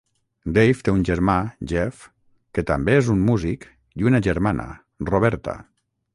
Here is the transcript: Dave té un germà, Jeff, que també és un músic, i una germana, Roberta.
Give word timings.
Dave 0.53 0.79
té 0.87 0.93
un 0.95 1.03
germà, 1.09 1.35
Jeff, 1.73 2.01
que 2.59 2.65
també 2.73 2.97
és 3.03 3.13
un 3.17 3.23
músic, 3.29 3.69
i 4.01 4.09
una 4.13 4.25
germana, 4.31 4.69
Roberta. 5.13 5.59